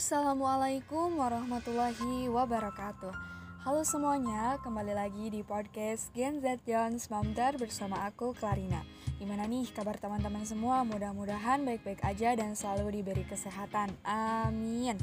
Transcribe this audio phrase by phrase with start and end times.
[0.00, 3.12] Assalamualaikum warahmatullahi wabarakatuh.
[3.68, 8.80] Halo semuanya, kembali lagi di podcast Gen Z Jones Mamdar bersama aku Clarina.
[9.20, 10.88] Gimana nih kabar teman-teman semua?
[10.88, 13.92] Mudah-mudahan baik-baik aja dan selalu diberi kesehatan.
[14.08, 14.96] Amin.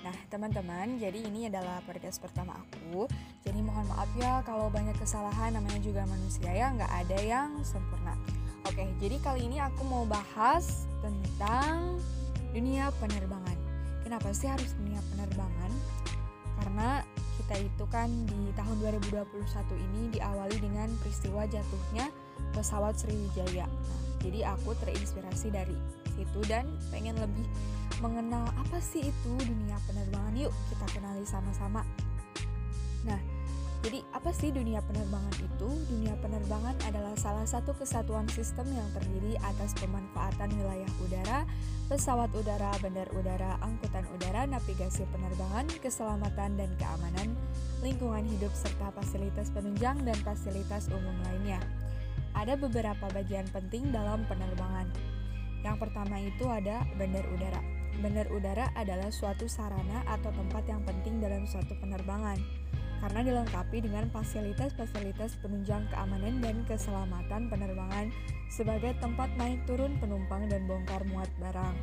[0.00, 3.12] Nah teman-teman, jadi ini adalah podcast pertama aku.
[3.44, 8.16] Jadi mohon maaf ya kalau banyak kesalahan namanya juga manusia ya nggak ada yang sempurna.
[8.64, 12.00] Oke, jadi kali ini aku mau bahas tentang
[12.50, 13.39] dunia penerbangan
[14.10, 15.70] Kenapa sih harus dunia penerbangan?
[16.58, 16.98] Karena
[17.38, 19.22] kita itu kan di tahun 2021
[19.70, 22.10] ini diawali dengan peristiwa jatuhnya
[22.50, 23.70] pesawat Sriwijaya.
[23.70, 25.78] Nah, jadi aku terinspirasi dari
[26.18, 27.46] situ dan pengen lebih
[28.02, 30.34] mengenal apa sih itu dunia penerbangan.
[30.34, 31.86] Yuk kita kenali sama-sama.
[33.06, 33.20] Nah,
[33.86, 35.70] jadi apa sih dunia penerbangan itu?
[35.86, 41.46] Dunia penerbangan adalah salah satu kesatuan sistem yang terdiri atas pemanfaatan wilayah udara,
[41.90, 47.34] pesawat udara, bandar udara, angkutan udara, navigasi penerbangan, keselamatan dan keamanan,
[47.82, 51.58] lingkungan hidup serta fasilitas penunjang dan fasilitas umum lainnya.
[52.38, 54.86] Ada beberapa bagian penting dalam penerbangan.
[55.66, 57.58] Yang pertama itu ada bandar udara.
[57.98, 62.38] Bandar udara adalah suatu sarana atau tempat yang penting dalam suatu penerbangan
[63.00, 68.12] karena dilengkapi dengan fasilitas-fasilitas penunjang keamanan dan keselamatan penerbangan
[68.52, 71.74] sebagai tempat naik turun penumpang dan bongkar muat barang.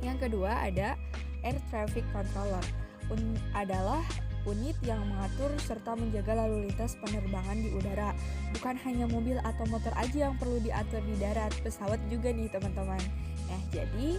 [0.00, 0.96] Yang kedua ada
[1.42, 2.62] Air Traffic Controller.
[3.10, 4.00] Un adalah
[4.48, 8.16] unit yang mengatur serta menjaga lalu lintas penerbangan di udara.
[8.56, 13.02] Bukan hanya mobil atau motor aja yang perlu diatur di darat, pesawat juga nih teman-teman.
[13.50, 14.16] Nah, jadi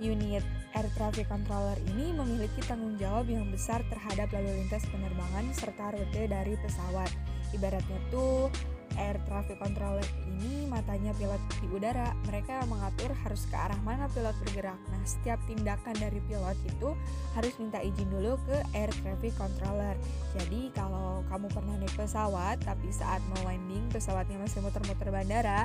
[0.00, 0.42] unit
[0.76, 6.28] Air Traffic Controller ini memiliki tanggung jawab yang besar terhadap lalu lintas penerbangan serta rute
[6.28, 7.10] dari pesawat.
[7.56, 8.52] Ibaratnya tuh
[9.00, 12.12] Air Traffic Controller ini matanya pilot di udara.
[12.28, 14.76] Mereka mengatur harus ke arah mana pilot bergerak.
[14.92, 16.92] Nah, setiap tindakan dari pilot itu
[17.32, 19.96] harus minta izin dulu ke Air Traffic Controller.
[20.36, 25.64] Jadi, kalau kamu pernah naik pesawat tapi saat mau landing pesawatnya masih muter-muter bandara,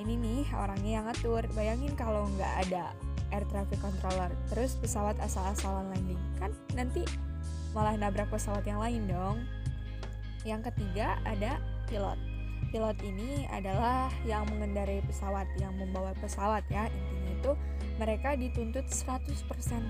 [0.00, 1.46] ini nih orangnya yang ngatur.
[1.54, 2.90] Bayangin kalau nggak ada
[3.32, 6.20] air traffic controller terus pesawat asal-asalan landing.
[6.36, 7.02] Kan nanti
[7.72, 9.42] malah nabrak pesawat yang lain dong.
[10.44, 12.20] Yang ketiga ada pilot.
[12.70, 16.88] Pilot ini adalah yang mengendarai pesawat yang membawa pesawat ya.
[16.88, 17.52] Intinya itu
[18.00, 19.28] mereka dituntut 100%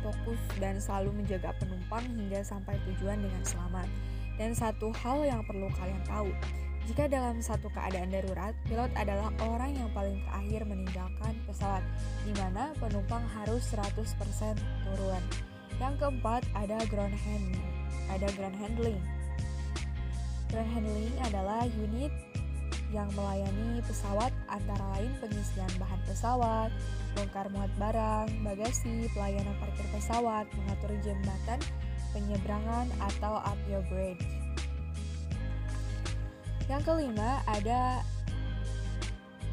[0.02, 3.86] fokus dan selalu menjaga penumpang hingga sampai tujuan dengan selamat.
[4.40, 6.32] Dan satu hal yang perlu kalian tahu
[6.90, 11.84] jika dalam satu keadaan darurat, pilot adalah orang yang paling terakhir meninggalkan pesawat,
[12.26, 14.58] di mana penumpang harus 100%
[14.90, 15.22] turun.
[15.78, 17.70] Yang keempat, ada ground handling.
[18.10, 19.00] Ada ground handling.
[20.50, 22.12] Ground handling adalah unit
[22.90, 26.70] yang melayani pesawat antara lain pengisian bahan pesawat,
[27.16, 31.62] bongkar muat barang, bagasi, pelayanan parkir pesawat, mengatur jembatan,
[32.12, 34.41] penyeberangan atau apio bridge.
[36.72, 38.00] Yang kelima ada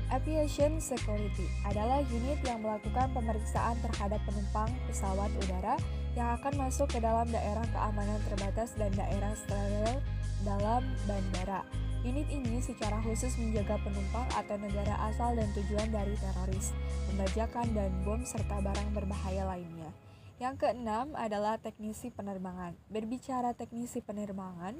[0.07, 5.75] Aviation Security adalah unit yang melakukan pemeriksaan terhadap penumpang pesawat udara
[6.15, 9.99] yang akan masuk ke dalam daerah keamanan terbatas dan daerah steril
[10.47, 11.67] dalam bandara.
[12.07, 16.71] Unit ini secara khusus menjaga penumpang atau negara asal dan tujuan dari teroris,
[17.11, 19.91] pembajakan dan bom serta barang berbahaya lainnya.
[20.39, 22.79] Yang keenam adalah teknisi penerbangan.
[22.87, 24.79] Berbicara teknisi penerbangan,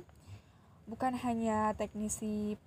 [0.90, 2.58] bukan hanya teknisi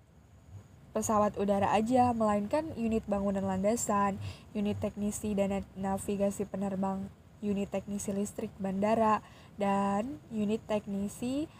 [0.94, 4.20] pesawat udara aja, melainkan unit bangunan landasan,
[4.54, 7.10] unit teknisi dan navigasi penerbang,
[7.42, 9.24] unit teknisi listrik bandara,
[9.58, 11.50] dan unit teknisi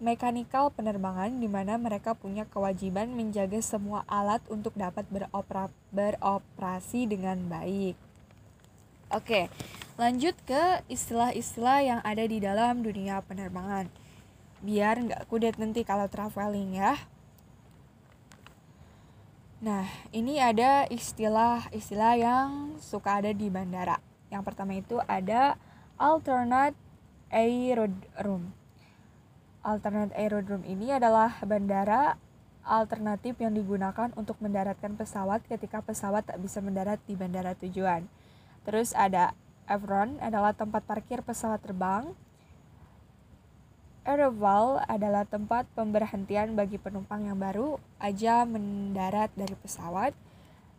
[0.00, 7.36] mekanikal penerbangan di mana mereka punya kewajiban menjaga semua alat untuk dapat beropera beroperasi dengan
[7.52, 8.00] baik.
[9.12, 9.52] Oke,
[10.00, 13.92] lanjut ke istilah-istilah yang ada di dalam dunia penerbangan
[14.60, 16.96] biar nggak kudet nanti kalau traveling ya.
[19.60, 19.84] Nah,
[20.16, 22.48] ini ada istilah-istilah yang
[22.80, 24.00] suka ada di bandara.
[24.32, 25.60] Yang pertama itu ada
[26.00, 26.76] alternate
[27.28, 28.56] aerodrome.
[29.60, 32.16] Alternate aerodrome ini adalah bandara
[32.64, 38.08] alternatif yang digunakan untuk mendaratkan pesawat ketika pesawat tak bisa mendarat di bandara tujuan.
[38.64, 39.36] Terus ada
[39.70, 42.10] Evron adalah tempat parkir pesawat terbang.
[44.00, 50.16] Arrival adalah tempat pemberhentian bagi penumpang yang baru aja mendarat dari pesawat.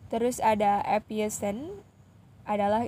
[0.09, 1.85] Terus ada aviation
[2.49, 2.81] adalah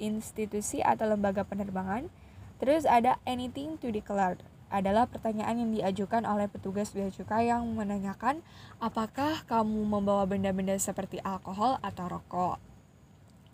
[0.00, 2.08] institusi atau lembaga penerbangan.
[2.56, 4.40] Terus ada anything to declare
[4.72, 8.40] adalah pertanyaan yang diajukan oleh petugas bea cukai yang menanyakan
[8.82, 12.58] apakah kamu membawa benda-benda seperti alkohol atau rokok.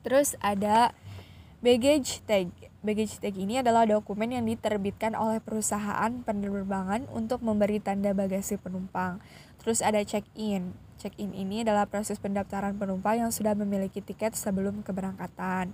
[0.06, 0.94] Terus ada
[1.62, 2.50] Baggage tag.
[2.82, 9.22] Baggage tag ini adalah dokumen yang diterbitkan oleh perusahaan penerbangan untuk memberi tanda bagasi penumpang.
[9.62, 10.74] Terus ada check-in.
[10.98, 15.70] Check-in ini adalah proses pendaftaran penumpang yang sudah memiliki tiket sebelum keberangkatan.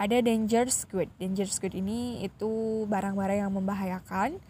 [0.00, 1.12] Ada dangerous good.
[1.20, 2.48] Dangerous good ini itu
[2.88, 4.40] barang-barang yang membahayakan.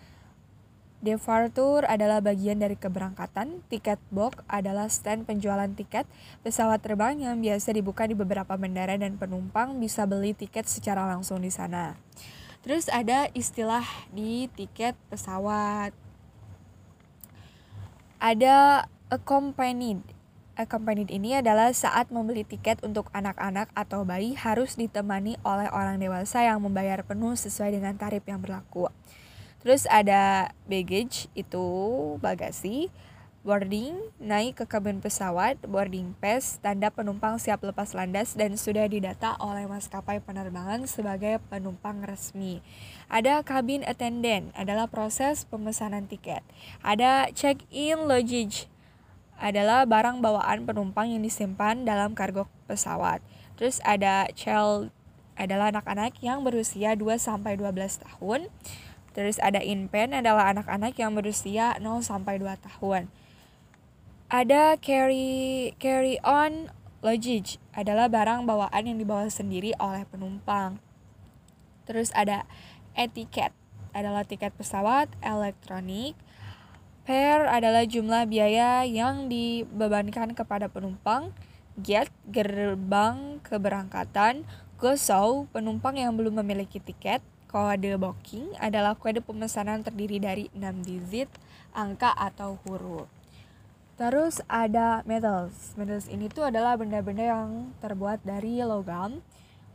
[1.01, 3.65] Departure adalah bagian dari keberangkatan.
[3.73, 6.05] Tiket box adalah stand penjualan tiket
[6.45, 11.41] pesawat terbang yang biasa dibuka di beberapa bandara dan penumpang bisa beli tiket secara langsung
[11.41, 11.97] di sana.
[12.61, 15.97] Terus ada istilah di tiket pesawat.
[18.21, 20.05] Ada accompanied.
[20.53, 26.45] Accompanied ini adalah saat membeli tiket untuk anak-anak atau bayi harus ditemani oleh orang dewasa
[26.45, 28.93] yang membayar penuh sesuai dengan tarif yang berlaku.
[29.61, 31.65] Terus ada baggage itu
[32.25, 32.89] bagasi,
[33.41, 39.37] boarding, naik ke kabin pesawat, boarding pass, tanda penumpang siap lepas landas dan sudah didata
[39.41, 42.65] oleh maskapai penerbangan sebagai penumpang resmi.
[43.13, 46.45] Ada cabin attendant, adalah proses pemesanan tiket.
[46.85, 48.69] Ada check-in luggage,
[49.41, 53.25] adalah barang bawaan penumpang yang disimpan dalam kargo pesawat.
[53.57, 54.93] Terus ada child,
[55.41, 58.53] adalah anak-anak yang berusia 2 sampai 12 tahun.
[59.11, 63.11] Terus ada infant adalah anak-anak yang berusia 0 sampai 2 tahun.
[64.31, 66.71] Ada carry carry on
[67.03, 70.79] luggage adalah barang bawaan yang dibawa sendiri oleh penumpang.
[71.89, 72.47] Terus ada
[72.95, 73.51] etiket
[73.91, 76.15] adalah tiket pesawat elektronik.
[77.03, 81.35] Fare adalah jumlah biaya yang dibebankan kepada penumpang.
[81.75, 84.47] Gate gerbang keberangkatan.
[84.79, 84.95] Go
[85.51, 87.19] penumpang yang belum memiliki tiket.
[87.51, 91.27] Kode booking adalah kode pemesanan terdiri dari 6 digit,
[91.75, 93.11] angka atau huruf.
[93.99, 95.75] Terus ada metals.
[95.75, 99.19] Metals ini tuh adalah benda-benda yang terbuat dari logam.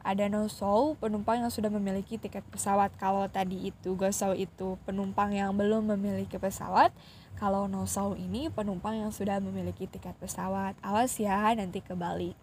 [0.07, 2.95] Ada no show, penumpang yang sudah memiliki tiket pesawat.
[2.95, 6.95] Kalau tadi itu go show itu penumpang yang belum memiliki pesawat.
[7.35, 10.79] Kalau no show ini penumpang yang sudah memiliki tiket pesawat.
[10.79, 12.39] Awas ya nanti kebalik.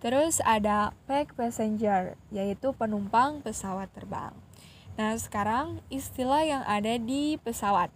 [0.00, 4.32] Terus ada pack passenger, yaitu penumpang pesawat terbang.
[4.94, 7.90] Nah, sekarang istilah yang ada di pesawat.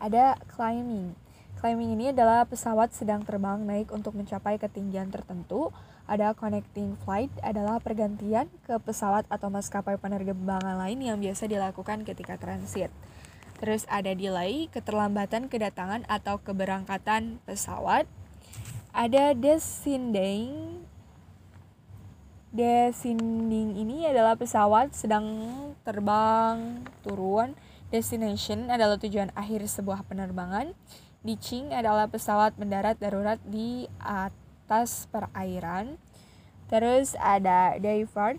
[0.00, 1.12] Ada climbing.
[1.60, 5.68] Climbing ini adalah pesawat sedang terbang naik untuk mencapai ketinggian tertentu.
[6.08, 12.40] Ada connecting flight adalah pergantian ke pesawat atau maskapai penerbangan lain yang biasa dilakukan ketika
[12.40, 12.88] transit.
[13.60, 18.08] Terus ada delay, keterlambatan kedatangan atau keberangkatan pesawat.
[18.90, 20.82] Ada descending,
[22.52, 25.24] Descending ini adalah pesawat sedang
[25.88, 27.56] terbang turun.
[27.88, 30.76] Destination adalah tujuan akhir sebuah penerbangan.
[31.24, 35.96] Ditching adalah pesawat mendarat darurat di atas perairan.
[36.68, 38.36] Terus ada divert.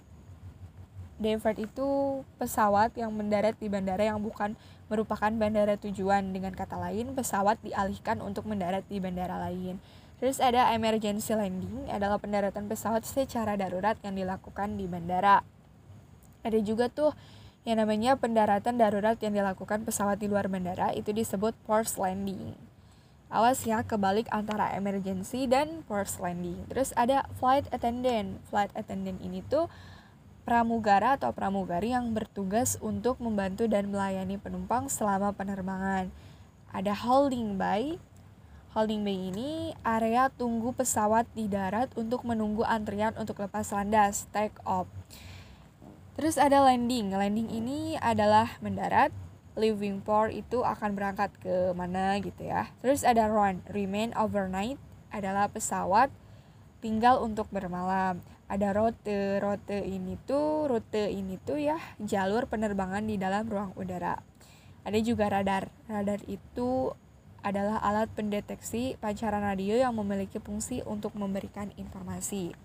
[1.18, 4.54] Divert itu pesawat yang mendarat di bandara yang bukan
[4.94, 6.30] merupakan bandara tujuan.
[6.30, 9.82] Dengan kata lain, pesawat dialihkan untuk mendarat di bandara lain.
[10.24, 15.44] Terus ada emergency landing adalah pendaratan pesawat secara darurat yang dilakukan di bandara.
[16.48, 17.12] Ada juga tuh
[17.68, 22.56] yang namanya pendaratan darurat yang dilakukan pesawat di luar bandara itu disebut forced landing.
[23.28, 26.72] Awas ya kebalik antara emergency dan forced landing.
[26.72, 28.40] Terus ada flight attendant.
[28.48, 29.68] Flight attendant ini tuh
[30.48, 36.08] pramugara atau pramugari yang bertugas untuk membantu dan melayani penumpang selama penerbangan.
[36.72, 38.00] Ada holding by,
[38.74, 44.58] Holding bay ini area tunggu pesawat di darat untuk menunggu antrian untuk lepas landas, take
[44.66, 44.90] off.
[46.18, 47.14] Terus ada landing.
[47.14, 49.14] Landing ini adalah mendarat.
[49.54, 52.74] Leaving port itu akan berangkat ke mana gitu ya.
[52.82, 54.82] Terus ada run, remain overnight
[55.14, 56.10] adalah pesawat
[56.82, 58.26] tinggal untuk bermalam.
[58.50, 64.18] Ada rute, rute ini tuh, rute ini tuh ya jalur penerbangan di dalam ruang udara.
[64.82, 65.70] Ada juga radar.
[65.86, 66.90] Radar itu
[67.44, 72.56] adalah alat pendeteksi pancaran radio yang memiliki fungsi untuk memberikan informasi.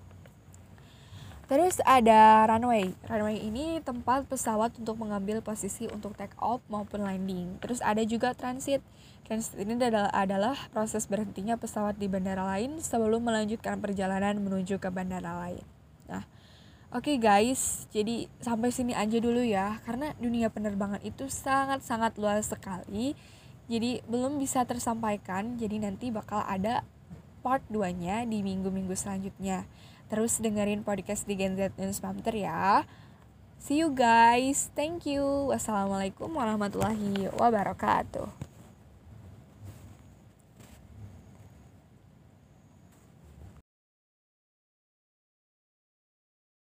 [1.48, 2.92] Terus ada runway.
[3.08, 7.56] Runway ini tempat pesawat untuk mengambil posisi untuk take off maupun landing.
[7.64, 8.84] Terus ada juga transit.
[9.24, 14.92] Transit ini adalah, adalah proses berhentinya pesawat di bandara lain sebelum melanjutkan perjalanan menuju ke
[14.92, 15.64] bandara lain.
[16.04, 16.28] Nah,
[16.92, 22.44] oke okay guys, jadi sampai sini aja dulu ya, karena dunia penerbangan itu sangat-sangat luas
[22.48, 23.16] sekali
[23.68, 26.82] jadi belum bisa tersampaikan jadi nanti bakal ada
[27.44, 29.68] part 2 nya di minggu-minggu selanjutnya.
[30.08, 32.88] Terus dengerin podcast di Gen Z News Pamter ya.
[33.60, 34.72] See you guys.
[34.72, 35.52] Thank you.
[35.52, 38.47] Wassalamualaikum warahmatullahi wabarakatuh